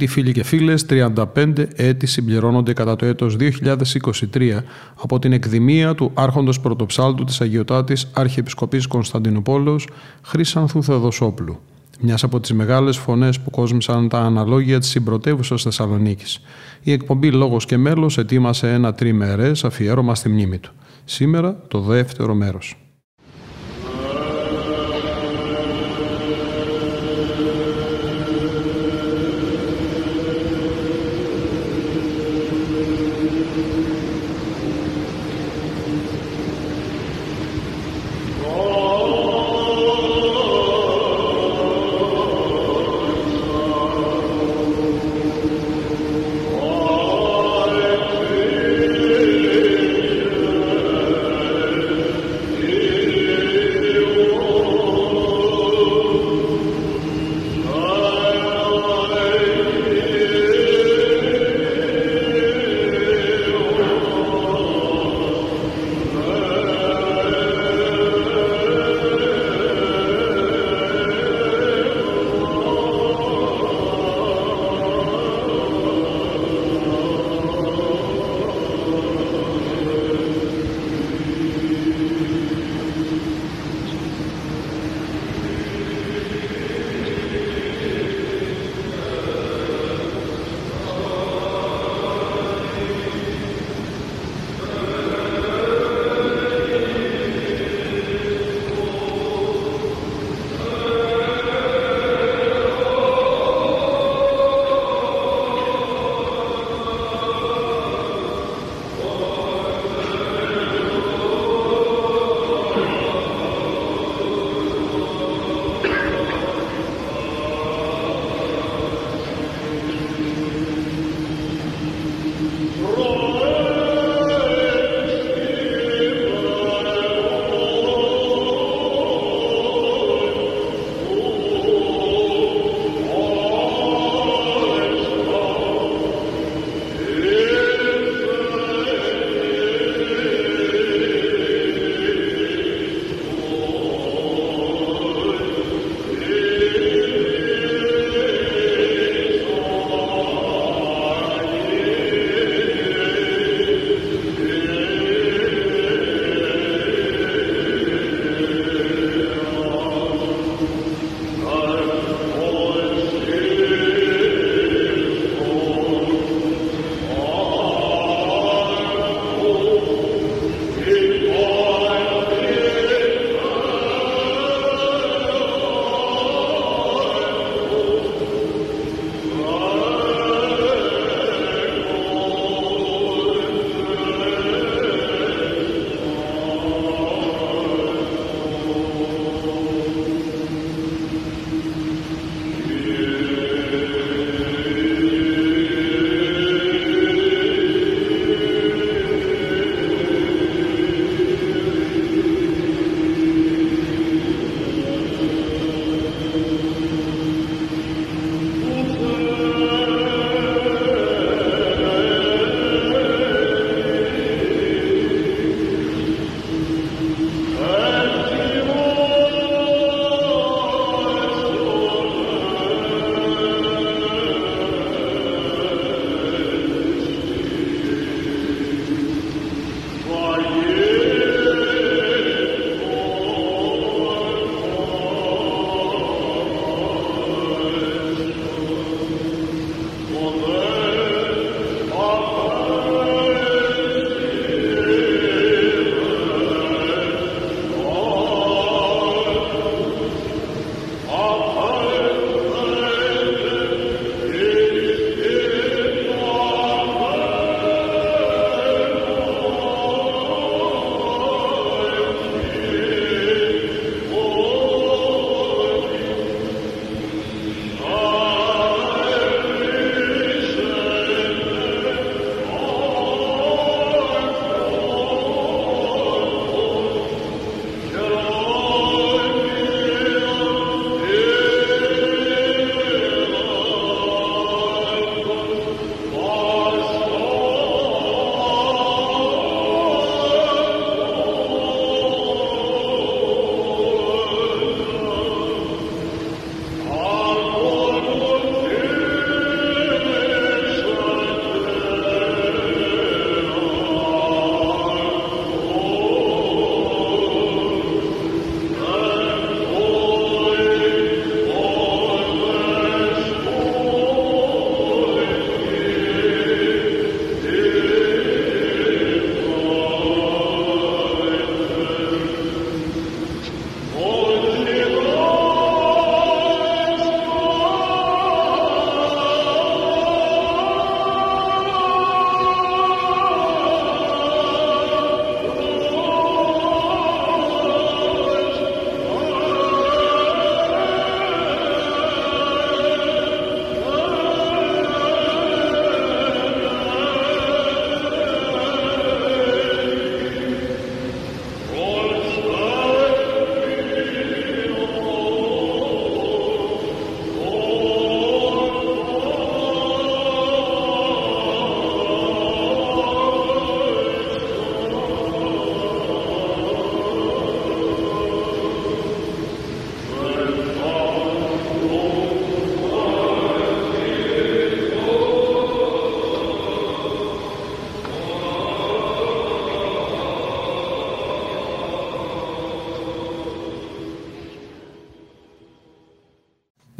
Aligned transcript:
Αγαπητοί 0.00 0.20
φίλοι 0.20 0.32
και 0.32 0.44
φίλες, 0.44 0.86
35 0.88 1.66
έτη 1.74 2.06
συμπληρώνονται 2.06 2.72
κατά 2.72 2.96
το 2.96 3.06
έτος 3.06 3.36
2023 3.36 4.62
από 5.02 5.18
την 5.18 5.32
εκδημία 5.32 5.94
του 5.94 6.10
άρχοντος 6.14 6.60
πρωτοψάλτου 6.60 7.24
της 7.24 7.40
Αγιωτάτης 7.40 8.10
Αρχιεπισκοπής 8.12 8.86
Κωνσταντινούπολος 8.86 9.88
Χρύσανθου 10.22 10.82
Θεοδοσόπουλου. 10.82 11.58
Μιας 12.00 12.22
από 12.22 12.40
τις 12.40 12.52
μεγάλες 12.52 12.96
φωνές 12.96 13.40
που 13.40 13.50
κόσμησαν 13.50 14.08
τα 14.08 14.18
αναλόγια 14.18 14.78
της 14.78 14.88
συμπρωτεύουσας 14.88 15.62
Θεσσαλονίκης. 15.62 16.40
Η 16.82 16.92
εκπομπή 16.92 17.30
Λόγος 17.30 17.64
και 17.64 17.76
Μέλος 17.76 18.18
ετοίμασε 18.18 18.72
ένα 18.72 18.94
τριμερές 18.94 19.64
αφιέρωμα 19.64 20.14
στη 20.14 20.28
μνήμη 20.28 20.58
του. 20.58 20.72
Σήμερα 21.04 21.56
το 21.68 21.80
δεύτερο 21.80 22.34
μέρος. 22.34 22.79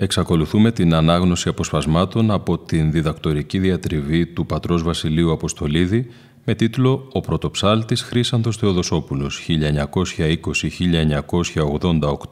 Εξακολουθούμε 0.03 0.73
την 0.73 0.95
ανάγνωση 0.95 1.49
αποσπασμάτων 1.49 2.31
από 2.31 2.59
την 2.59 2.93
διδακτορική 2.93 3.59
διατριβή 3.59 4.27
του 4.27 4.47
πατρός 4.47 4.83
Βασιλείου 4.83 5.33
Αποστολίδη 5.33 6.07
με 6.45 6.55
τίτλο 6.55 7.09
«Ο 7.13 7.21
πρωτοψάλτης 7.21 8.03
Χρύσανθος 8.03 8.57
Θεοδοσόπουλος 8.57 9.47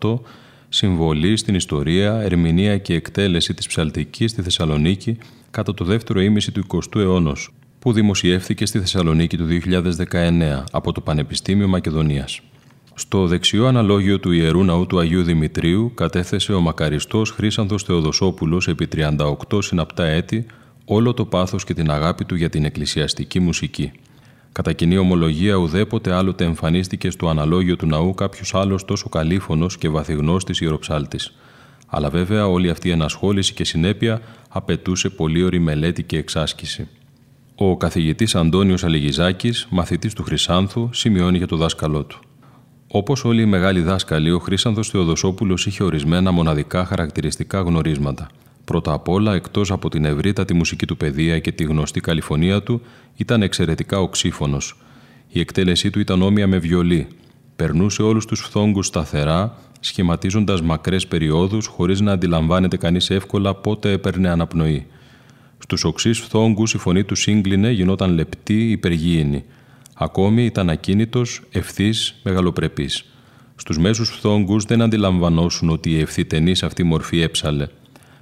1920-1988 0.01 0.19
Συμβολή 0.69 1.37
στην 1.37 1.55
ιστορία, 1.55 2.21
ερμηνεία 2.21 2.79
και 2.79 2.95
εκτέλεση 2.95 3.55
της 3.55 3.67
ψαλτικής 3.67 4.31
στη 4.31 4.43
Θεσσαλονίκη 4.43 5.19
κατά 5.51 5.75
το 5.75 5.85
δεύτερο 5.85 6.21
ήμιση 6.21 6.53
του 6.53 6.65
20ου 6.69 7.01
αιώνα, 7.01 7.37
που 7.79 7.93
δημοσιεύθηκε 7.93 8.67
στη 8.67 8.79
Θεσσαλονίκη 8.79 9.37
του 9.37 9.47
2019 10.11 10.65
από 10.71 10.93
το 10.93 11.01
Πανεπιστήμιο 11.01 11.69
Μακεδονίας. 11.69 12.41
Στο 12.99 13.27
δεξιό 13.27 13.67
αναλόγιο 13.67 14.19
του 14.19 14.33
Ιερού 14.33 14.65
Ναού 14.65 14.87
του 14.87 14.99
Αγίου 14.99 15.23
Δημητρίου 15.23 15.93
κατέθεσε 15.95 16.53
ο 16.53 16.61
μακαριστός 16.61 17.31
Χρύσανθος 17.31 17.83
Θεοδοσόπουλος 17.83 18.69
επί 18.69 18.89
38 18.93 19.63
συναπτά 19.63 20.05
έτη 20.05 20.47
όλο 20.85 21.15
το 21.15 21.25
πάθος 21.25 21.65
και 21.65 21.75
την 21.75 21.91
αγάπη 21.91 22.25
του 22.25 22.35
για 22.35 22.49
την 22.49 22.65
εκκλησιαστική 22.65 23.41
μουσική. 23.41 23.93
Κατά 24.53 24.73
κοινή 24.73 24.97
ομολογία, 24.97 25.55
ουδέποτε 25.55 26.13
άλλοτε 26.13 26.45
εμφανίστηκε 26.45 27.11
στο 27.11 27.29
αναλόγιο 27.29 27.77
του 27.77 27.87
ναού 27.87 28.15
κάποιος 28.15 28.55
άλλος 28.55 28.85
τόσο 28.85 29.09
καλήφωνο 29.09 29.67
και 29.79 29.89
βαθυγνώστης 29.89 30.61
ιεροψάλτης. 30.61 31.35
Αλλά 31.87 32.11
βέβαια 32.11 32.47
όλη 32.47 32.71
αυτή 32.71 32.89
η 32.89 32.91
ενασχόληση 32.91 33.55
και 33.55 33.65
συνέπεια 33.65 34.21
απαιτούσε 34.49 35.09
πολύωρη 35.09 35.59
μελέτη 35.59 36.03
και 36.03 36.19
εξάσκηση. 36.19 36.89
Ο 37.55 37.77
καθηγητής 37.77 38.35
Αντώνιος 38.35 38.85
Αλιγιζάκης, 38.85 39.67
μαθητής 39.71 40.13
του 40.13 40.23
Χρυσάνθου, 40.23 40.89
σημειώνει 40.93 41.39
για 41.39 41.47
το 41.47 41.57
δάσκαλό 41.57 42.05
του. 42.05 42.21
Όπως 42.91 43.25
όλοι 43.25 43.43
οι 43.43 43.47
μεγάλοι 43.47 43.81
δάσκαλοι, 43.81 44.31
ο 44.31 44.39
Χρήσανθο 44.39 44.83
Θεοδοσόπουλος 44.83 45.67
είχε 45.67 45.83
ορισμένα 45.83 46.31
μοναδικά 46.31 46.85
χαρακτηριστικά 46.85 47.61
γνωρίσματα. 47.61 48.29
Πρώτα 48.65 48.93
απ' 48.93 49.09
όλα, 49.09 49.35
εκτός 49.35 49.71
από 49.71 49.89
την 49.89 50.05
ευρύτατη 50.05 50.55
μουσική 50.55 50.87
του 50.87 50.97
παιδεία 50.97 51.39
και 51.39 51.53
τη 51.53 51.65
γνωστή 51.65 52.01
καλυφωνία 52.01 52.63
του, 52.63 52.81
ήταν 53.17 53.43
εξαιρετικά 53.43 54.01
οξύφωνος. 54.01 54.77
Η 55.29 55.41
εκτέλεσή 55.41 55.91
του 55.91 56.01
ήταν 56.01 56.23
όμοια 56.23 56.47
με 56.47 56.59
βιολί. 56.59 57.07
Περνούσε 57.57 58.03
όλους 58.03 58.27
τους 58.27 58.41
φθόγκους 58.41 58.87
σταθερά, 58.87 59.57
σχηματίζοντας 59.81 60.63
μακρές 60.63 61.07
περιόδους, 61.07 61.67
χωρίς 61.67 62.01
να 62.01 62.13
αντιλαμβάνεται 62.13 62.77
κανείς 62.77 63.11
εύκολα 63.11 63.55
πότε 63.55 63.93
έπαιρνε 63.93 64.29
αναπνοή. 64.29 64.87
Στους 65.59 65.85
οξύς 65.85 66.19
φθόγκους 66.19 66.75
η 66.75 66.79
φωνή 66.79 67.05
του 67.05 67.15
σύγκλινε, 67.15 67.71
γινόταν 67.71 68.15
λεπτή, 68.15 68.71
υπεργήινη. 68.71 69.45
Ακόμη 70.01 70.45
ήταν 70.45 70.71
ακίνητος, 70.71 71.41
ευθύς, 71.51 72.15
μεγαλοπρεπής. 72.23 73.05
Στους 73.57 73.79
μέσους 73.79 74.09
φθόγκους 74.11 74.65
δεν 74.65 74.83
αντιλαμβανόσουν 74.83 75.69
ότι 75.71 75.91
η 75.91 76.01
ευθυτενή 76.01 76.53
αυτή 76.63 76.83
μορφή 76.83 77.21
έψαλε. 77.21 77.67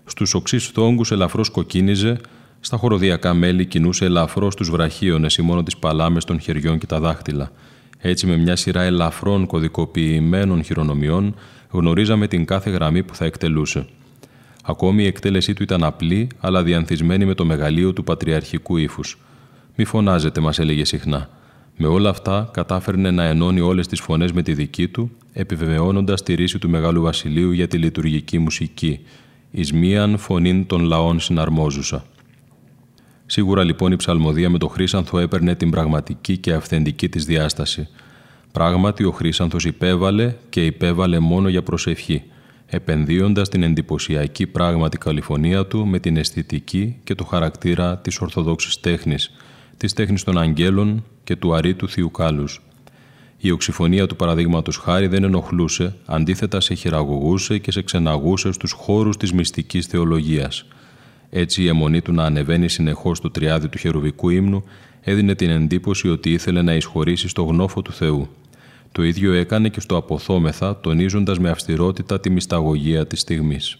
Στους 0.04 0.34
οξύς 0.34 0.66
φθόγκους 0.66 1.10
ελαφρώς 1.10 1.50
κοκκίνιζε, 1.50 2.20
στα 2.60 2.76
χοροδιακά 2.76 3.34
μέλη 3.34 3.64
κινούσε 3.64 4.04
ελαφρώς 4.04 4.54
τους 4.54 4.70
βραχίονε 4.70 5.26
ή 5.38 5.42
μόνο 5.42 5.62
τις 5.62 5.76
παλάμες 5.76 6.24
των 6.24 6.40
χεριών 6.40 6.78
και 6.78 6.86
τα 6.86 7.00
δάχτυλα. 7.00 7.50
Έτσι, 7.98 8.26
με 8.26 8.36
μια 8.36 8.56
σειρά 8.56 8.82
ελαφρών 8.82 9.46
κωδικοποιημένων 9.46 10.62
χειρονομιών, 10.62 11.34
γνωρίζαμε 11.70 12.26
την 12.26 12.44
κάθε 12.44 12.70
γραμμή 12.70 13.02
που 13.02 13.14
θα 13.14 13.24
εκτελούσε. 13.24 13.86
Ακόμη 14.64 15.02
η 15.02 15.06
εκτέλεσή 15.06 15.54
του 15.54 15.62
ήταν 15.62 15.84
απλή, 15.84 16.28
αλλά 16.40 16.62
διανθισμένη 16.62 17.24
με 17.24 17.34
το 17.34 17.44
μεγαλείο 17.44 17.92
του 17.92 18.04
πατριαρχικού 18.04 18.76
ύφους. 18.76 19.18
Μη 19.76 19.84
φωνάζετε, 19.84 20.40
μας 20.40 20.58
έλεγε 20.58 20.84
συχνά. 20.84 21.28
Με 21.78 21.86
όλα 21.86 22.10
αυτά, 22.10 22.50
κατάφερνε 22.52 23.10
να 23.10 23.24
ενώνει 23.24 23.60
όλες 23.60 23.86
τις 23.86 24.00
φωνές 24.00 24.32
με 24.32 24.42
τη 24.42 24.54
δική 24.54 24.88
του, 24.88 25.10
επιβεβαιώνοντας 25.32 26.22
τη 26.22 26.34
ρίση 26.34 26.58
του 26.58 26.68
Μεγάλου 26.68 27.02
Βασιλείου 27.02 27.50
για 27.50 27.68
τη 27.68 27.78
λειτουργική 27.78 28.38
μουσική, 28.38 29.00
εις 29.50 29.72
μίαν 29.72 30.18
φωνήν 30.18 30.66
των 30.66 30.84
λαών 30.84 31.20
συναρμόζουσα. 31.20 32.04
Σίγουρα 33.26 33.64
λοιπόν 33.64 33.92
η 33.92 33.96
ψαλμοδία 33.96 34.50
με 34.50 34.58
το 34.58 34.68
Χρήσανθο 34.68 35.18
έπαιρνε 35.18 35.54
την 35.54 35.70
πραγματική 35.70 36.36
και 36.36 36.52
αυθεντική 36.52 37.08
της 37.08 37.24
διάσταση. 37.24 37.88
Πράγματι 38.52 39.04
ο 39.04 39.10
Χρήσανθος 39.10 39.64
υπέβαλε 39.64 40.34
και 40.48 40.64
υπέβαλε 40.64 41.18
μόνο 41.18 41.48
για 41.48 41.62
προσευχή, 41.62 42.22
επενδύοντας 42.66 43.48
την 43.48 43.62
εντυπωσιακή 43.62 44.46
πράγματι 44.46 44.98
καλυφωνία 44.98 45.66
του 45.66 45.86
με 45.86 45.98
την 45.98 46.16
αισθητική 46.16 46.96
και 47.04 47.14
το 47.14 47.24
χαρακτήρα 47.24 47.98
της 47.98 48.20
ορθοδόξης 48.20 48.80
τέχνης, 48.80 49.30
της 49.76 49.92
τέχνης 49.92 50.24
των 50.24 50.38
αγγέλων 50.38 51.04
και 51.26 51.36
του 51.36 51.54
αρήτου 51.54 51.88
Θείου 51.88 52.10
Κάλους. 52.10 52.60
Η 53.38 53.50
οξυφωνία 53.50 54.06
του 54.06 54.16
παραδείγματος 54.16 54.76
χάρη 54.76 55.06
δεν 55.06 55.24
ενοχλούσε, 55.24 55.94
αντίθετα 56.06 56.60
σε 56.60 56.74
χειραγωγούσε 56.74 57.58
και 57.58 57.72
σε 57.72 57.82
ξεναγούσε 57.82 58.52
στους 58.52 58.72
χώρους 58.72 59.16
της 59.16 59.32
μυστικής 59.32 59.86
θεολογίας– 59.86 60.64
έτσι 61.30 61.62
η 61.62 61.68
αιμονή 61.68 62.00
του 62.02 62.12
να 62.12 62.24
ανεβαίνει 62.24 62.68
συνεχώς 62.68 63.18
στο 63.18 63.30
τριάδι 63.30 63.68
του 63.68 63.78
χερουβικού 63.78 64.28
ύμνου 64.28 64.64
έδινε 65.00 65.34
την 65.34 65.50
εντύπωση 65.50 66.08
ότι 66.08 66.32
ήθελε 66.32 66.62
να 66.62 66.74
εισχωρήσει 66.74 67.28
στο 67.28 67.42
γνώφο 67.42 67.82
του 67.82 67.92
Θεού. 67.92 68.28
Το 68.92 69.02
ίδιο 69.02 69.32
έκανε 69.32 69.68
και 69.68 69.80
στο 69.80 69.96
αποθόμεθα, 69.96 70.80
τονίζοντας 70.80 71.38
με 71.38 71.50
αυστηρότητα 71.50 72.20
τη 72.20 72.30
μυσταγωγία 72.30 73.06
της 73.06 73.20
στιγμής. 73.20 73.78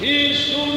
Isso 0.00 0.75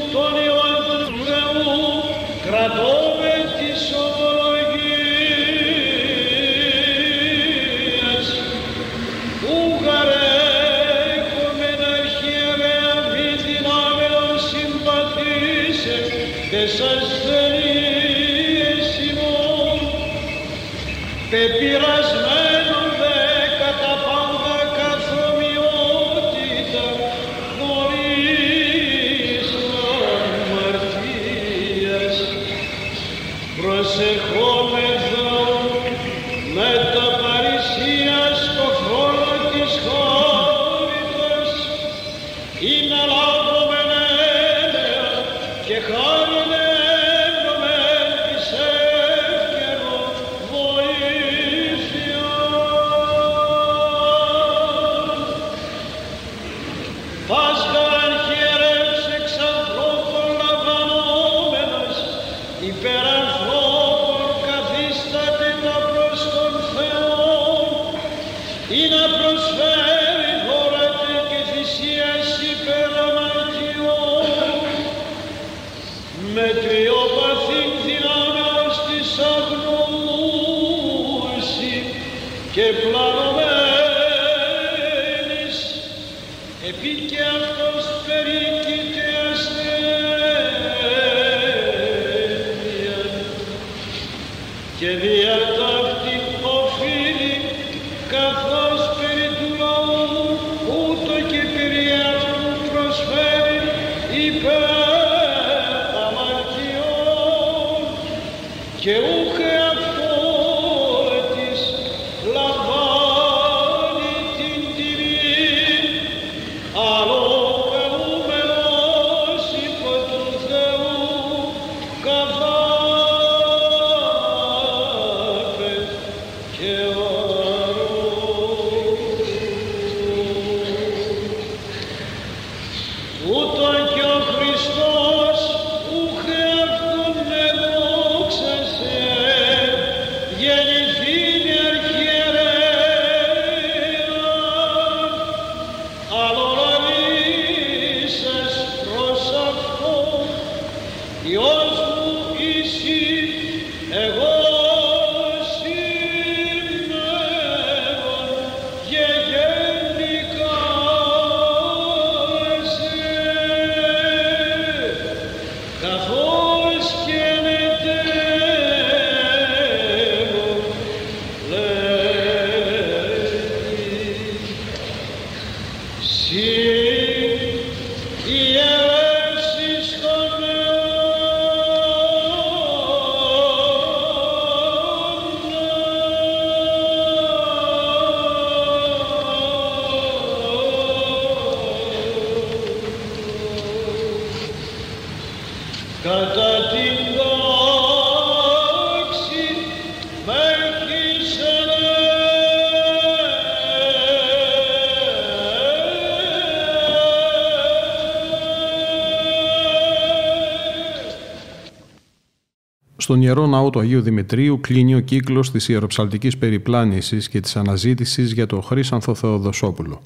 Στον 213.09 213.21
Ιερό 213.21 213.47
Ναό 213.47 213.69
του 213.69 213.79
Αγίου 213.79 214.01
Δημητρίου 214.01 214.59
κλείνει 214.61 214.95
ο 214.95 214.99
κύκλος 214.99 215.51
της 215.51 215.67
ιεροψαλτικής 215.67 216.37
περιπλάνησης 216.37 217.29
και 217.29 217.39
της 217.39 217.55
αναζήτησης 217.55 218.31
για 218.31 218.45
το 218.45 218.61
Χρήσανθο 218.61 219.15
Θεοδοσόπουλο. 219.15 220.01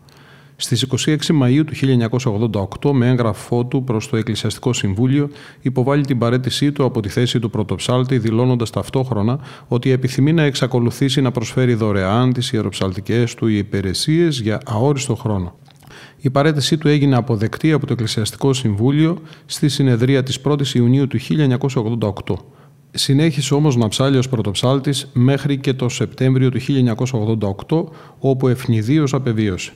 Στις 0.56 0.88
26 1.06 1.18
Μαΐου 1.42 1.64
του 1.66 1.74
1988, 2.82 2.92
με 2.92 3.08
έγγραφό 3.08 3.66
του 3.66 3.84
προς 3.84 4.10
το 4.10 4.18
Εκκλησιαστικό 4.18 4.74
Συμβούλιο, 4.74 5.30
υποβάλλει 5.62 6.06
την 6.06 6.18
παρέτησή 6.18 6.72
του 6.72 6.84
από 6.84 7.00
τη 7.00 7.10
θέση 7.10 7.40
του 7.40 7.50
πρωτοψάλτη, 7.50 8.18
δηλώνοντας 8.18 8.70
ταυτόχρονα 8.70 9.40
ότι 9.68 9.92
επιθυμεί 9.92 10.34
να 10.34 10.44
εξακολουθήσει 10.44 11.22
να 11.22 11.32
προσφέρει 11.32 11.74
δωρεάν 11.74 12.34
τις 12.34 12.52
ιεροψαλτικές 12.52 13.36
του 13.36 13.48
υπηρεσίες 13.48 14.40
για 14.40 14.60
αόριστο 14.66 15.16
χρόνο. 15.16 15.56
Η 16.18 16.30
παρέτησή 16.30 16.78
του 16.78 16.88
έγινε 16.88 17.16
αποδεκτή 17.16 17.72
από 17.72 17.86
το 17.86 17.94
Εκκλησιαστικό 17.94 18.54
Συμβούλιο 18.54 19.22
στη 19.46 19.70
συνεδρία 19.70 20.24
της 20.24 20.40
1ης 20.44 20.74
Ιουνίου 20.74 21.08
του 21.08 21.20
1988. 21.20 22.36
Συνέχισε 22.96 23.54
όμως 23.54 23.76
να 23.76 23.88
ψάλει 23.88 24.18
ως 24.18 24.30
πρωτοψάλτης 24.30 25.10
μέχρι 25.14 25.58
και 25.58 25.74
το 25.74 25.90
Σεπτέμβριο 25.90 26.50
του 26.50 26.60
1988, 26.60 27.84
όπου 28.20 28.48
ευνηδίως 28.48 29.14
απεβίωσε. 29.14 29.72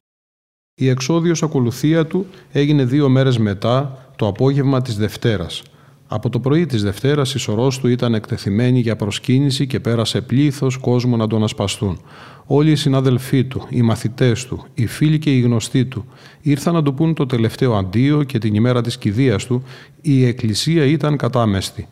Η 0.73 0.89
εξόδιος 0.89 1.43
ακολουθία 1.43 2.06
του 2.06 2.25
έγινε 2.51 2.86
δύο 2.86 3.10
μέρες 3.10 3.38
μετά, 3.38 4.08
το 4.15 4.27
απόγευμα 4.27 4.82
της 4.82 4.97
Δευτέρας. 4.97 5.63
Από 6.08 6.30
το 6.30 6.39
πρωί 6.39 6.65
της 6.65 6.84
Δευτέρας 6.84 7.34
η 7.34 7.38
σωρός 7.38 7.80
του 7.80 7.88
ήταν 7.88 8.13
εκτεθειμένη 8.13 8.80
για 8.80 8.95
προσκύνηση 8.95 9.67
και 9.67 9.80
πέρασε 9.80 10.21
πλήθος 10.21 10.77
κόσμου 10.77 11.17
να 11.17 11.27
τον 11.27 11.43
ασπαστούν. 11.43 11.99
Όλοι 12.45 12.71
οι 12.71 12.75
συνάδελφοί 12.75 13.43
του, 13.43 13.65
οι 13.69 13.82
μαθητές 13.82 14.45
του, 14.45 14.65
οι 14.73 14.86
φίλοι 14.86 15.19
και 15.19 15.32
οι 15.36 15.39
γνωστοί 15.39 15.86
του 15.86 16.06
ήρθαν 16.41 16.73
να 16.73 16.84
του 16.84 16.93
πούν 16.93 17.13
το 17.13 17.25
τελευταίο 17.25 17.75
αντίο 17.75 18.23
και 18.23 18.38
την 18.38 18.53
ημέρα 18.53 18.82
της 18.82 18.97
κηδείας 18.97 19.45
του 19.45 19.63
η 20.01 20.25
εκκλησία 20.25 20.86
ήταν 20.86 21.17
κατάμεστη. 21.17 21.88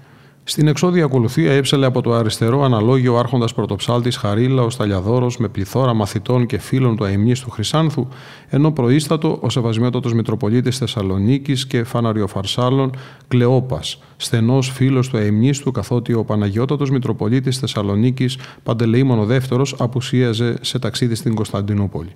Στην 0.48 0.68
εξώδια 0.68 1.04
ακολουθία 1.06 1.52
έψαλε 1.52 1.86
από 1.86 2.02
το 2.02 2.14
αριστερό 2.14 2.64
αναλόγιο 2.64 3.14
ο 3.14 3.18
άρχοντας 3.18 3.54
πρωτοψάλτης 3.54 4.18
Χαρίλα 4.18 4.62
ο 4.62 4.70
Σταλιαδόρος 4.70 5.38
με 5.38 5.48
πληθώρα 5.48 5.94
μαθητών 5.94 6.46
και 6.46 6.58
φίλων 6.58 6.96
του 6.96 7.04
αιμνή 7.04 7.34
του 7.34 7.50
Χρυσάνθου, 7.50 8.08
ενώ 8.50 8.72
προείστατο 8.72 9.38
ο 9.42 9.50
Σεβασμιότατος 9.50 10.14
Μητροπολίτης 10.14 10.78
Θεσσαλονίκης 10.78 11.68
και 11.68 11.84
Φαναριοφαρσάλων 11.84 12.92
Κλεόπας, 13.28 14.02
στενός 14.18 14.70
φίλος 14.70 15.10
του 15.10 15.18
αιμνή 15.18 15.52
του, 15.52 15.72
καθότι 15.72 16.14
ο 16.14 16.24
Παναγιώτατος 16.24 16.90
Μητροπολίτης 16.90 17.58
Θεσσαλονίκης 17.58 18.38
Παντελεήμονο 18.64 19.26
δεύτερος 19.26 19.76
απουσίαζε 19.80 20.58
σε 20.62 20.80
ταξίδι 20.80 21.16
στην 21.16 21.36
Κωνσταντινούπολη. 21.36 22.16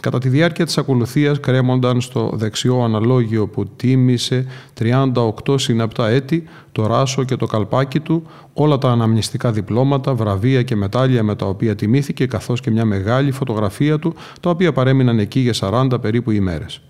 Κατά 0.00 0.18
τη 0.18 0.28
διάρκεια 0.28 0.64
της 0.64 0.78
ακολουθίας 0.78 1.40
κρέμονταν 1.40 2.00
στο 2.00 2.30
δεξιό 2.34 2.82
αναλόγιο 2.82 3.46
που 3.46 3.66
τίμησε 3.66 4.46
38 4.78 5.54
συναπτά 5.54 6.08
έτη 6.08 6.44
το 6.72 6.86
ράσο 6.86 7.24
και 7.24 7.36
το 7.36 7.46
καλπάκι 7.46 8.00
του, 8.00 8.26
όλα 8.52 8.78
τα 8.78 8.90
αναμνηστικά 8.90 9.52
διπλώματα, 9.52 10.14
βραβεία 10.14 10.62
και 10.62 10.76
μετάλλια 10.76 11.22
με 11.22 11.34
τα 11.34 11.46
οποία 11.46 11.74
τιμήθηκε 11.74 12.26
καθώς 12.26 12.60
και 12.60 12.70
μια 12.70 12.84
μεγάλη 12.84 13.30
φωτογραφία 13.30 13.98
του, 13.98 14.14
τα 14.40 14.50
οποία 14.50 14.72
παρέμειναν 14.72 15.18
εκεί 15.18 15.40
για 15.40 15.54
40 15.60 16.00
περίπου 16.00 16.30
ημέρες. 16.30 16.80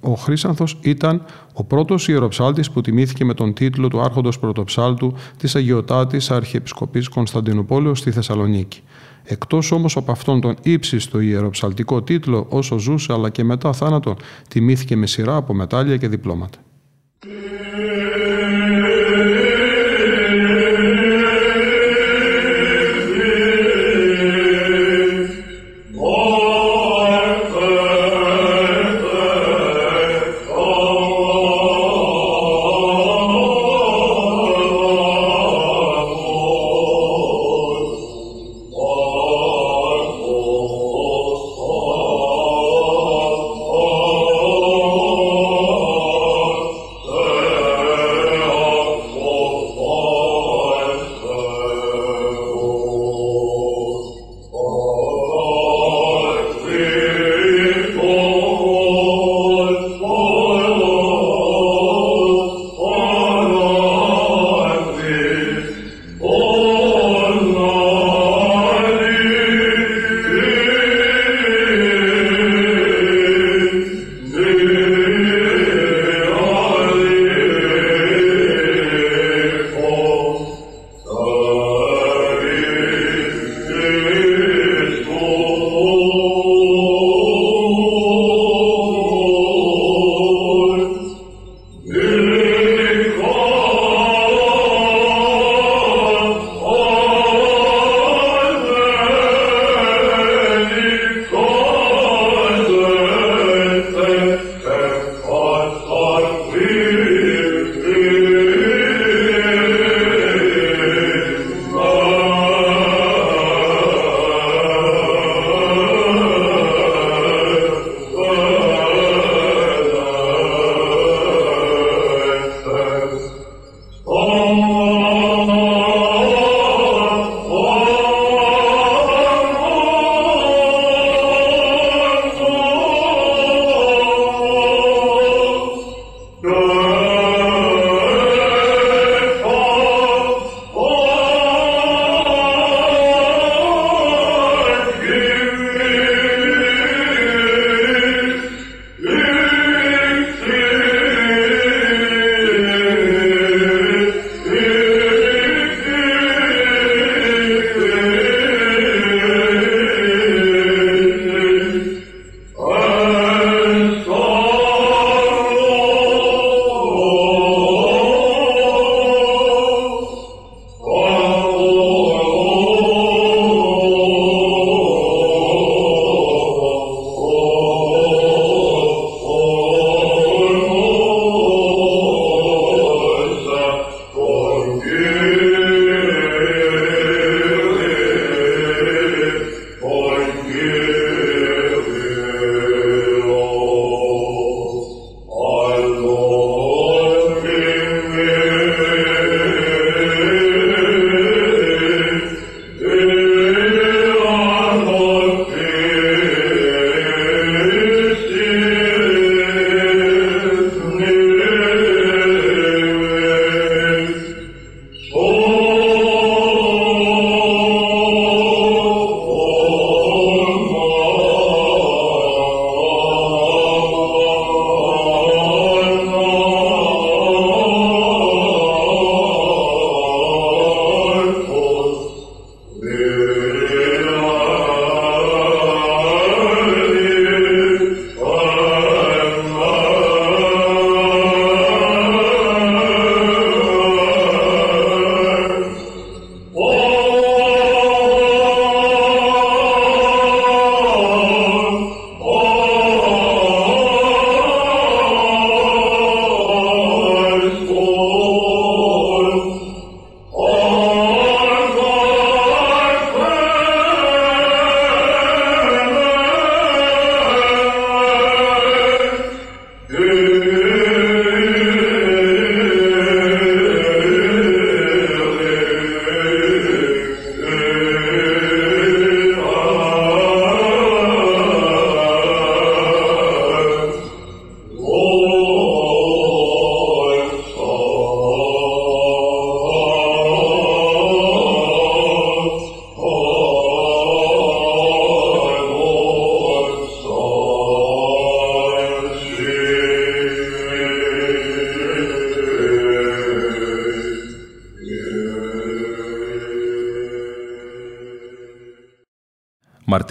Ο 0.00 0.14
Χρύσανθος 0.14 0.78
ήταν 0.80 1.24
ο 1.52 1.64
πρώτος 1.64 2.08
ιεροψάλτης 2.08 2.70
που 2.70 2.80
τιμήθηκε 2.80 3.24
με 3.24 3.34
τον 3.34 3.54
τίτλο 3.54 3.88
του 3.88 4.00
Άρχοντος 4.00 4.38
Πρωτοψάλτου 4.38 5.14
της 5.36 5.56
Αγιωτάτης 5.56 6.30
Αρχιεπισκοπής 6.30 7.08
Κωνσταντινούπολεως 7.08 7.98
στη 7.98 8.10
Θεσσαλονίκη. 8.10 8.82
Εκτός 9.24 9.72
όμως 9.72 9.96
από 9.96 10.12
αυτόν 10.12 10.40
τον 10.40 10.56
ύψιστο 10.62 11.20
ιεροψαλτικό 11.20 12.02
τίτλο, 12.02 12.46
όσο 12.48 12.78
ζούσε 12.78 13.12
αλλά 13.12 13.30
και 13.30 13.44
μετά 13.44 13.72
θάνατο, 13.72 14.16
τιμήθηκε 14.48 14.96
με 14.96 15.06
σειρά 15.06 15.36
από 15.36 15.54
μετάλλια 15.54 15.96
και 15.96 16.08
διπλώματα. 16.08 16.58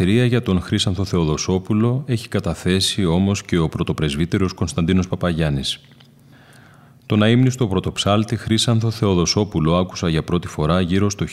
Μαρτυρία 0.03 0.27
για 0.27 0.41
τον 0.41 0.61
Χρήσανθο 0.61 1.05
Θεοδοσόπουλο 1.05 2.03
έχει 2.07 2.27
καταθέσει 2.27 3.05
όμως 3.05 3.43
και 3.43 3.57
ο 3.57 3.69
πρωτοπρεσβύτερος 3.69 4.53
Κωνσταντίνος 4.53 5.07
Παπαγιάννης. 5.07 5.79
Τον 7.05 7.23
αείμνηστο 7.23 7.67
πρωτοψάλτη 7.67 8.35
Χρήσανθο 8.35 8.91
Θεοδοσόπουλο 8.91 9.75
άκουσα 9.75 10.09
για 10.09 10.23
πρώτη 10.23 10.47
φορά 10.47 10.81
γύρω 10.81 11.09
στο 11.09 11.25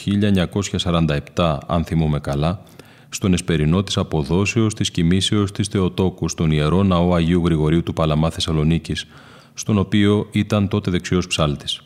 1947, 1.34 1.58
αν 1.66 1.84
θυμούμαι 1.84 2.18
καλά, 2.20 2.62
στον 3.08 3.32
εσπερινό 3.32 3.82
της 3.82 3.96
αποδόσεως 3.96 4.74
της 4.74 4.90
κοιμήσεως 4.90 5.52
της 5.52 5.68
Θεοτόκου 5.68 6.28
στον 6.28 6.50
Ιερό 6.50 6.82
Ναό 6.82 7.14
Αγίου 7.14 7.42
Γρηγορίου 7.44 7.82
του 7.82 7.92
Παλαμά 7.92 8.30
Θεσσαλονίκης, 8.30 9.06
στον 9.54 9.78
οποίο 9.78 10.28
ήταν 10.30 10.68
τότε 10.68 10.90
δεξιός 10.90 11.26
ψάλτης. 11.26 11.80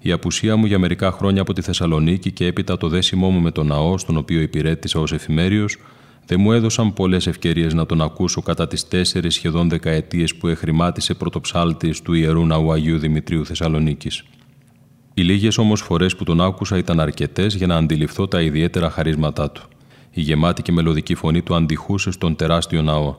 Η 0.00 0.12
απουσία 0.12 0.56
μου 0.56 0.66
για 0.66 0.78
μερικά 0.78 1.10
χρόνια 1.12 1.40
από 1.40 1.52
τη 1.52 1.62
Θεσσαλονίκη 1.62 2.30
και 2.30 2.46
έπειτα 2.46 2.76
το 2.76 2.88
δέσιμό 2.88 3.30
μου 3.30 3.40
με 3.40 3.50
τον 3.50 3.66
ναό, 3.66 3.98
στον 3.98 4.16
οποίο 4.16 4.40
υπηρέτησα 4.40 5.00
ως 5.00 5.12
εφημέριος, 5.12 5.76
δεν 6.26 6.40
μου 6.40 6.52
έδωσαν 6.52 6.92
πολλές 6.92 7.26
ευκαιρίες 7.26 7.74
να 7.74 7.86
τον 7.86 8.02
ακούσω 8.02 8.42
κατά 8.42 8.68
τις 8.68 8.88
τέσσερις 8.88 9.34
σχεδόν 9.34 9.68
δεκαετίες 9.68 10.34
που 10.34 10.48
εχρημάτισε 10.48 11.14
πρωτοψάλτης 11.14 12.02
του 12.02 12.12
ιερού 12.12 12.46
ναού 12.46 12.72
Αγίου 12.72 12.98
Δημητρίου 12.98 13.46
Θεσσαλονίκης. 13.46 14.24
Οι 15.14 15.22
λίγες 15.22 15.58
όμως 15.58 15.80
φορές 15.80 16.16
που 16.16 16.24
τον 16.24 16.40
άκουσα 16.40 16.76
ήταν 16.76 17.00
αρκετές 17.00 17.54
για 17.54 17.66
να 17.66 17.76
αντιληφθώ 17.76 18.28
τα 18.28 18.42
ιδιαίτερα 18.42 18.90
χαρίσματά 18.90 19.50
του. 19.50 19.68
Η 20.10 20.20
γεμάτη 20.20 20.62
και 20.62 20.72
μελωδική 20.72 21.14
φωνή 21.14 21.42
του 21.42 21.54
αντιχούσε 21.54 22.10
στον 22.10 22.36
τεράστιο 22.36 22.82
ναό. 22.82 23.14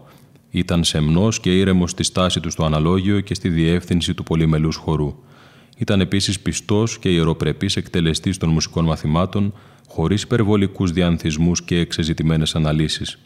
Ήταν 0.49 0.83
σεμνός 0.83 1.39
και 1.39 1.57
ήρεμος 1.57 1.91
στη 1.91 2.03
στάση 2.03 2.39
του 2.39 2.49
στο 2.49 2.65
αναλόγιο 2.65 3.19
και 3.19 3.33
στη 3.33 3.49
διεύθυνση 3.49 4.13
του 4.13 4.23
πολυμελούς 4.23 4.75
χορού. 4.75 5.15
Ήταν 5.77 6.01
επίσης 6.01 6.39
πιστός 6.39 6.99
και 6.99 7.09
ιεροπρεπής 7.09 7.75
εκτελεστής 7.75 8.37
των 8.37 8.49
μουσικών 8.49 8.85
μαθημάτων, 8.85 9.53
χωρίς 9.87 10.21
υπερβολικούς 10.21 10.91
διανθισμούς 10.91 11.63
και 11.63 11.79
εξεζητημένες 11.79 12.55
αναλύσεις. 12.55 13.17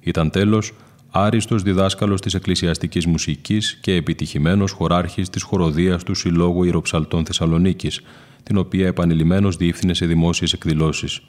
Ήταν 0.00 0.30
τέλος 0.30 0.72
άριστος 1.10 1.62
διδάσκαλος 1.62 2.20
της 2.20 2.34
εκκλησιαστικής 2.34 3.06
μουσικής 3.06 3.78
και 3.80 3.94
επιτυχημένος 3.94 4.70
χωράρχης 4.72 5.30
της 5.30 5.42
χοροδίας 5.42 6.02
του 6.02 6.14
Συλλόγου 6.14 6.64
Ιεροψαλτών 6.64 7.24
Θεσσαλονίκης, 7.24 8.00
την 8.42 8.56
οποία 8.56 8.86
επανειλημμένω 8.86 9.50
διεύθυνε 9.50 9.94
σε 9.94 10.06
δημόσιες 10.06 10.52
εκδηλώσεις. 10.52 11.20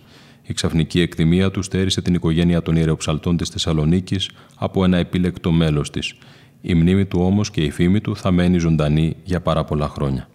Η 0.44 0.54
ξαφνική 0.54 1.00
εκτιμία 1.00 1.52
του 1.52 1.62
στέρισε 1.62 2.02
την 2.02 2.14
οικογένεια 2.14 2.62
των 2.62 2.76
Ιεροψαλτών 2.76 3.38
της 3.38 3.50
Θεσσαλονίκης 3.50 4.30
από 4.56 4.84
ένα 4.84 4.98
επίλεκτο 4.98 5.52
μέλος 5.52 5.90
της. 5.90 6.14
Η 6.62 6.74
μνήμη 6.74 7.06
του 7.06 7.20
όμως 7.22 7.52
και 7.52 7.62
η 7.62 7.70
φήμη 7.70 8.02
του 8.02 8.16
θα 8.16 8.32
μένει 8.32 8.58
ζωντανή 8.58 9.16
για 9.24 9.42
πάρα 9.42 9.64
πολλά 9.64 9.88
χρόνια. 9.88 10.28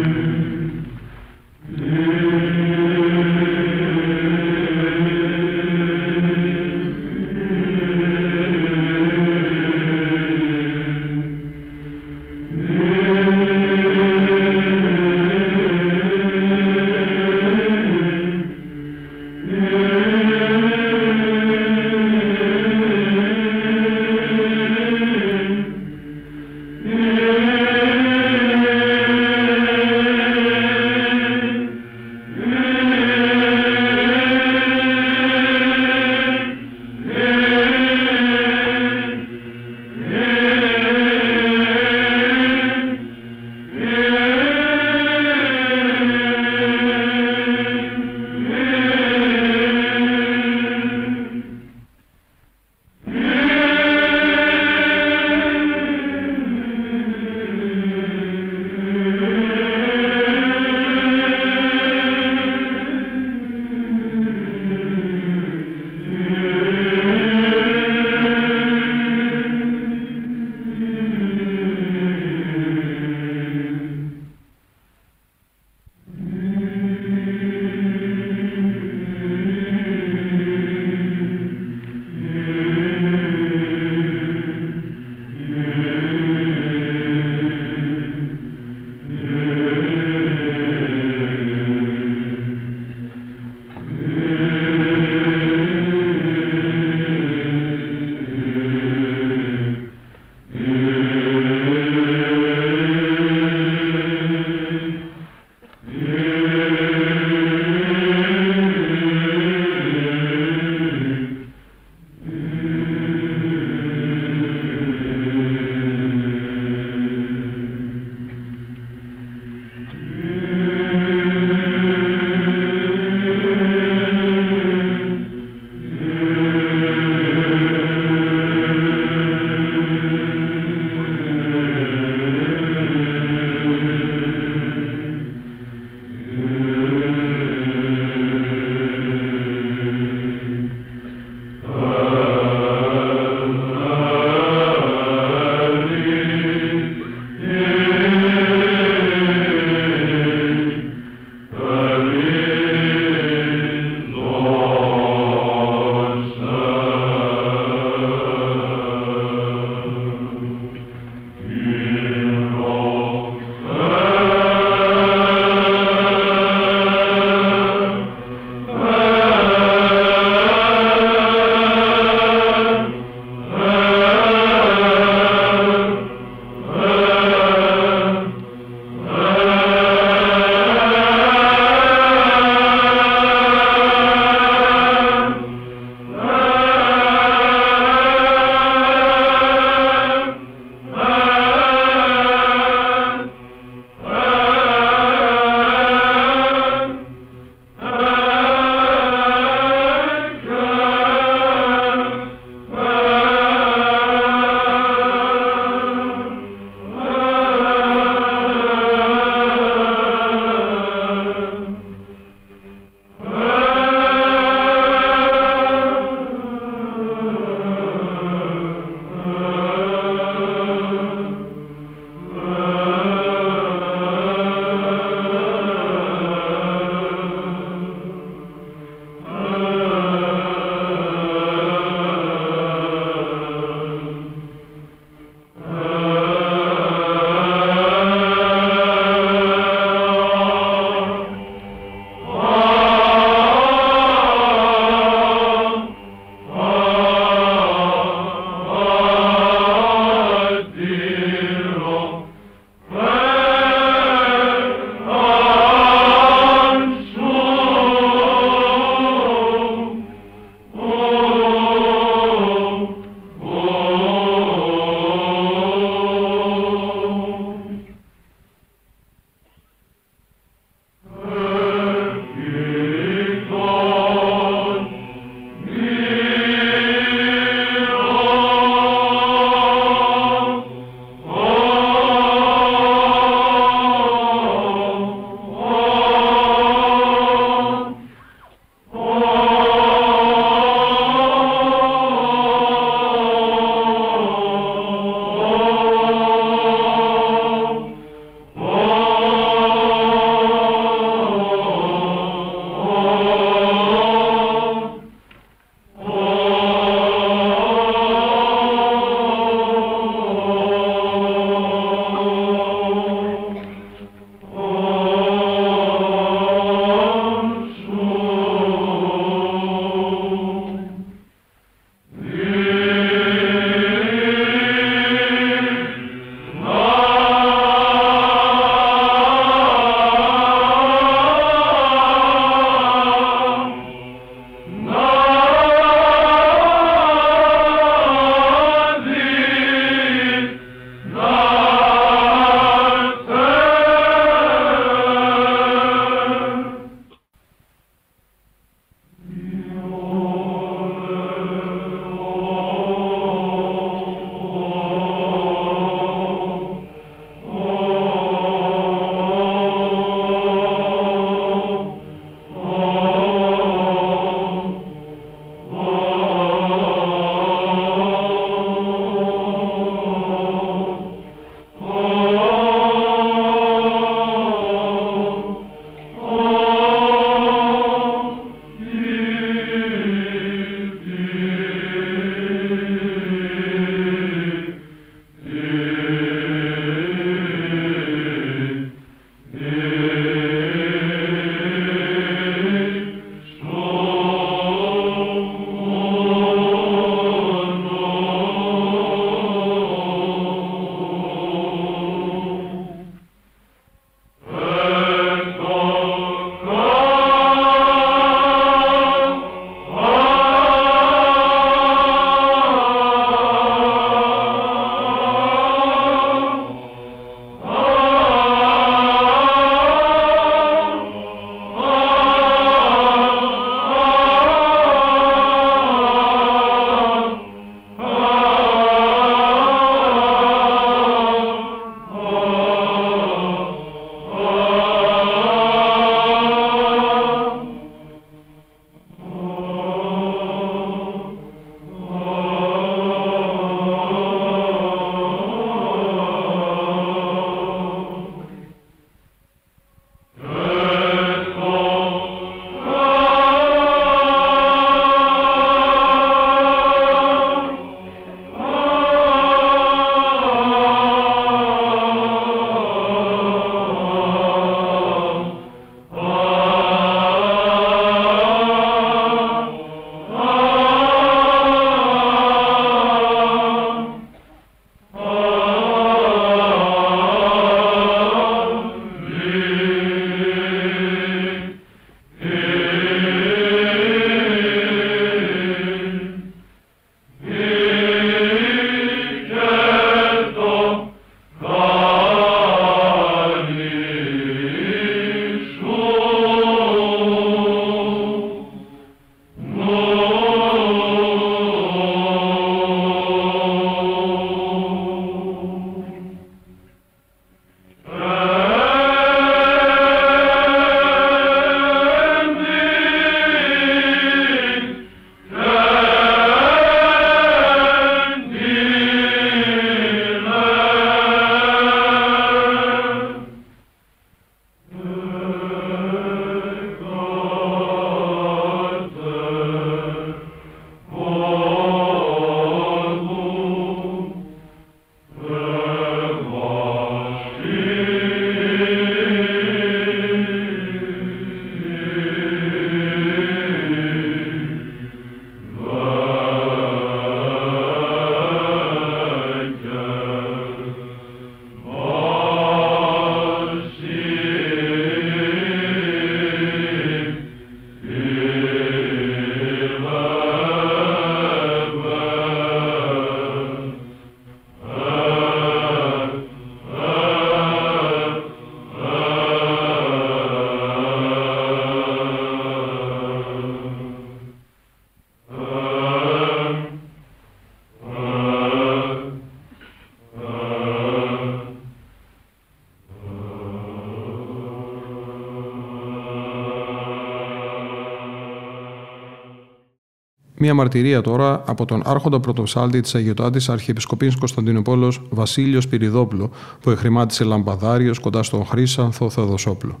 Μία 590.60 590.74
μαρτυρία 590.74 591.20
τώρα 591.20 591.62
από 591.66 591.84
τον 591.84 592.02
άρχοντα 592.04 592.40
πρωτοψάλτη 592.40 593.00
της 593.00 593.14
Αγιοτάτης 593.14 593.68
Αρχιεπισκοπής 593.68 594.36
Κωνσταντινούπολος 594.36 595.20
Βασίλειος 595.30 595.88
Πυριδόπουλο, 595.88 596.50
που 596.80 596.90
εχρημάτισε 596.90 597.44
λαμπαδάριος 597.44 598.18
κοντά 598.18 598.42
στον 598.42 598.66
Χρήσανθο 598.66 599.30
Θεοδοσόπουλο. 599.30 600.00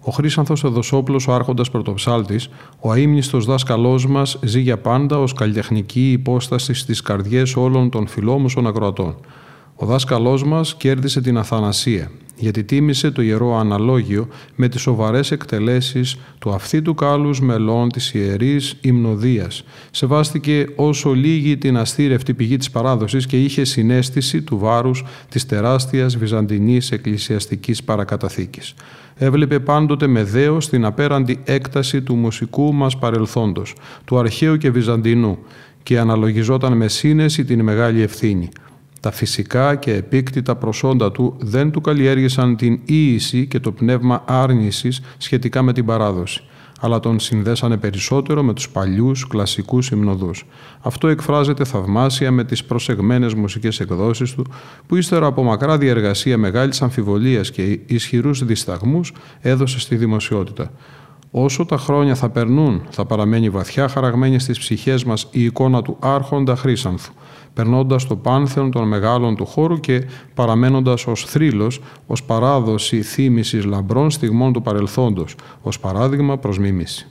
Ο 0.00 0.10
Χρήσανθο 0.10 0.56
Θεοδοσόπουλο, 0.56 1.20
ο 1.28 1.32
άρχοντας 1.32 1.70
πρωτοψάλτης, 1.70 2.48
ο 2.80 2.92
αίμνηστο 2.92 3.38
δάσκαλός 3.38 4.06
μας, 4.06 4.38
ζει 4.42 4.60
για 4.60 4.78
πάντα 4.78 5.18
ως 5.18 5.32
καλλιτεχνική 5.32 6.12
υπόσταση 6.12 6.74
στις 6.74 7.00
καρδιές 7.00 7.56
όλων 7.56 7.90
των 7.90 8.06
φιλόμουσων 8.06 8.66
ακροατών. 8.66 9.16
Ο 9.78 9.86
δάσκαλός 9.86 10.44
μας 10.44 10.74
κέρδισε 10.76 11.20
την 11.20 11.38
αθανασία, 11.38 12.10
γιατί 12.36 12.64
τίμησε 12.64 13.10
το 13.10 13.22
Ιερό 13.22 13.56
Αναλόγιο 13.56 14.28
με 14.54 14.68
τις 14.68 14.80
σοβαρές 14.80 15.30
εκτελέσεις 15.30 16.16
του 16.38 16.50
αυθήτου 16.50 16.94
κάλους 16.94 17.40
μελών 17.40 17.88
της 17.88 18.14
Ιερής 18.14 18.76
Υμνοδίας. 18.80 19.64
Σεβάστηκε 19.90 20.66
όσο 20.76 21.12
λίγη 21.12 21.56
την 21.56 21.76
αστήρευτη 21.76 22.34
πηγή 22.34 22.56
της 22.56 22.70
παράδοσης 22.70 23.26
και 23.26 23.42
είχε 23.42 23.64
συνέστηση 23.64 24.42
του 24.42 24.58
βάρους 24.58 25.04
της 25.28 25.46
τεράστιας 25.46 26.16
βυζαντινής 26.16 26.90
εκκλησιαστικής 26.90 27.82
παρακαταθήκης. 27.84 28.74
Έβλεπε 29.14 29.58
πάντοτε 29.58 30.06
με 30.06 30.22
δέος 30.24 30.68
την 30.68 30.84
απέραντη 30.84 31.40
έκταση 31.44 32.02
του 32.02 32.14
μουσικού 32.14 32.74
μας 32.74 32.98
παρελθόντος, 32.98 33.74
του 34.04 34.18
αρχαίου 34.18 34.56
και 34.56 34.70
βυζαντινού, 34.70 35.38
και 35.82 35.98
αναλογιζόταν 35.98 36.76
με 36.76 36.88
σύνεση 36.88 37.44
την 37.44 37.62
μεγάλη 37.62 38.02
ευθύνη– 38.02 38.48
τα 39.06 39.12
φυσικά 39.12 39.74
και 39.74 39.92
επίκτητα 39.92 40.56
προσόντα 40.56 41.12
του 41.12 41.36
δεν 41.38 41.70
του 41.70 41.80
καλλιέργησαν 41.80 42.56
την 42.56 42.80
ίηση 42.84 43.46
και 43.46 43.60
το 43.60 43.72
πνεύμα 43.72 44.24
άρνησης 44.26 45.00
σχετικά 45.16 45.62
με 45.62 45.72
την 45.72 45.84
παράδοση, 45.84 46.42
αλλά 46.80 47.00
τον 47.00 47.20
συνδέσανε 47.20 47.76
περισσότερο 47.76 48.42
με 48.42 48.52
τους 48.52 48.68
παλιούς 48.68 49.26
κλασικούς 49.26 49.90
υμνοδούς. 49.90 50.46
Αυτό 50.80 51.08
εκφράζεται 51.08 51.64
θαυμάσια 51.64 52.30
με 52.30 52.44
τις 52.44 52.64
προσεγμένες 52.64 53.34
μουσικές 53.34 53.80
εκδόσεις 53.80 54.34
του, 54.34 54.44
που 54.86 54.96
ύστερα 54.96 55.26
από 55.26 55.42
μακρά 55.42 55.78
διεργασία 55.78 56.38
μεγάλης 56.38 56.82
αμφιβολίας 56.82 57.50
και 57.50 57.80
ισχυρούς 57.86 58.44
δισταγμούς 58.44 59.12
έδωσε 59.40 59.80
στη 59.80 59.96
δημοσιότητα. 59.96 60.70
Όσο 61.30 61.64
τα 61.64 61.76
χρόνια 61.76 62.14
θα 62.14 62.28
περνούν, 62.28 62.82
θα 62.90 63.04
παραμένει 63.04 63.50
βαθιά 63.50 63.88
χαραγμένη 63.88 64.38
στις 64.38 64.58
ψυχές 64.58 65.04
μας 65.04 65.28
η 65.30 65.44
εικόνα 65.44 65.82
του 65.82 65.96
άρχοντα 66.00 66.56
Χρήσανθου, 66.56 67.12
περνώντας 67.56 68.06
το 68.06 68.16
πάνθεον 68.16 68.70
των 68.70 68.88
μεγάλων 68.88 69.36
του 69.36 69.46
χώρου 69.46 69.80
και 69.80 70.04
παραμένοντας 70.34 71.06
ως 71.06 71.24
θρύλος, 71.24 71.80
ως 72.06 72.22
παράδοση 72.22 73.02
θύμησης 73.02 73.64
λαμπρών 73.64 74.10
στιγμών 74.10 74.52
του 74.52 74.62
παρελθόντος, 74.62 75.34
ως 75.62 75.80
παράδειγμα 75.80 76.38
προς 76.38 76.58
μίμηση. 76.58 77.06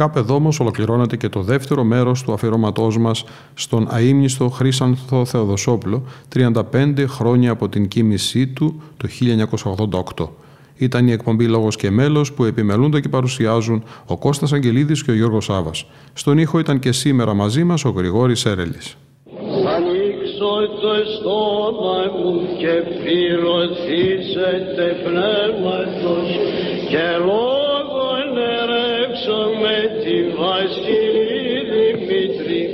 Κάπου 0.00 0.18
εδώ 0.18 0.34
όμως 0.34 0.60
ολοκληρώνεται 0.60 1.16
και 1.16 1.28
το 1.28 1.40
δεύτερο 1.40 1.84
μέρος 1.84 2.22
του 2.22 2.32
αφιερωματός 2.32 2.98
μας 2.98 3.24
στον 3.54 3.88
αίμιστο 3.92 4.48
Χρήσανθο 4.48 5.24
Θεοδοσόπουλο, 5.24 6.02
35 6.34 7.04
χρόνια 7.06 7.50
από 7.50 7.68
την 7.68 7.88
κίνησή 7.88 8.46
του 8.46 8.82
το 8.96 9.08
1988. 10.16 10.28
Ήταν 10.76 11.08
η 11.08 11.12
εκπομπή 11.12 11.46
Λόγος 11.46 11.76
και 11.76 11.90
Μέλος 11.90 12.32
που 12.32 12.44
επιμελούνται 12.44 13.00
και 13.00 13.08
παρουσιάζουν 13.08 13.82
ο 14.06 14.18
Κώστας 14.18 14.52
Αγγελίδης 14.52 15.04
και 15.04 15.10
ο 15.10 15.14
Γιώργος 15.14 15.44
Σάβας. 15.44 15.86
Στον 16.12 16.38
ήχο 16.38 16.58
ήταν 16.58 16.78
και 16.78 16.92
σήμερα 16.92 17.34
μαζί 17.34 17.64
μας 17.64 17.84
ο 17.84 17.90
Γρηγόρης 17.90 18.44
Έρελης. 18.44 18.96
Ανοίξω 19.76 20.54
το 20.80 20.94
στόμα 21.18 21.98
μου 22.18 22.40
και 22.58 22.74
πνεύματος 25.04 26.28
και 26.90 27.04
Sivas 30.10 30.74
gelir 30.86 31.94
Mitrim. 32.08 32.70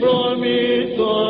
promise. 0.00 1.25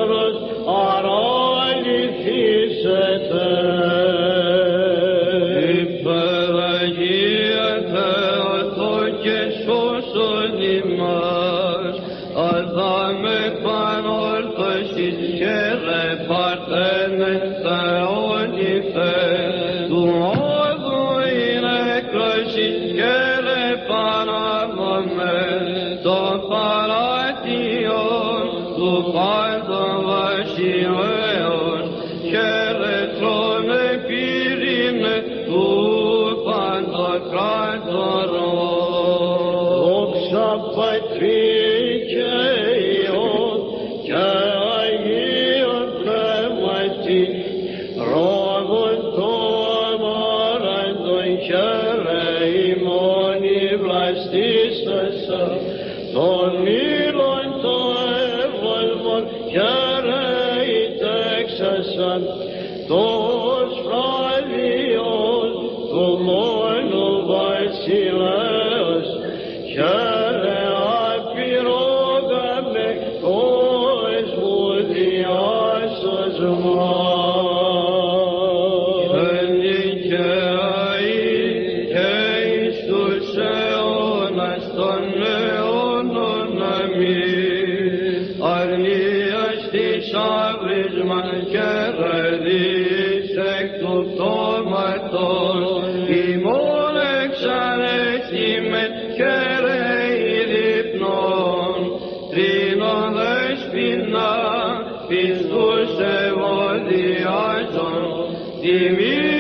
de 108.67 108.91
mim. 108.91 109.36